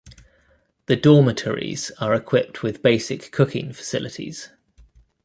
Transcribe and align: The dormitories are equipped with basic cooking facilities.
The 0.87 0.95
dormitories 0.95 1.91
are 1.99 2.15
equipped 2.15 2.63
with 2.63 2.81
basic 2.81 3.31
cooking 3.31 3.71
facilities. 3.71 4.49